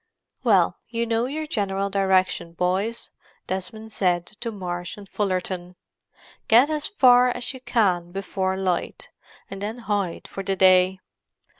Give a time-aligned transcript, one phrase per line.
[0.43, 3.11] "Well, you know your general direction, boys,"
[3.45, 5.75] Desmond said to Marsh and Fullerton.
[6.47, 9.11] "Get as far as you can before light,
[9.51, 10.99] and then hide for the day.